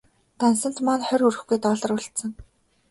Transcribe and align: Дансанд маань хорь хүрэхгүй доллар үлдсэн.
Дансанд 0.39 0.77
маань 0.85 1.05
хорь 1.07 1.23
хүрэхгүй 1.25 1.57
доллар 1.65 1.91
үлдсэн. 1.95 2.31